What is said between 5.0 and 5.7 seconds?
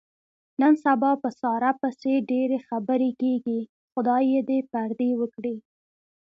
و کړي.